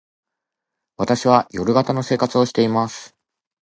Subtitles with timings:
[0.97, 3.15] 私は夜型の生活をしています。